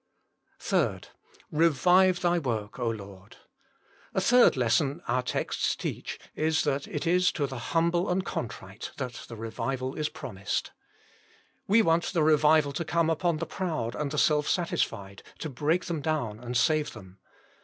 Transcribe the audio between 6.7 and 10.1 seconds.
it is to the humble and contrite that the revival is